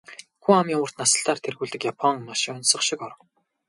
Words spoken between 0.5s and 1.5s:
амын урт наслалтаар